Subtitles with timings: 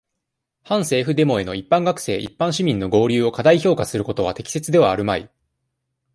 [0.63, 5.29] 反政府デモへの、一般学生、一般市民の合流を、過大評価することは、適切ではあるまい。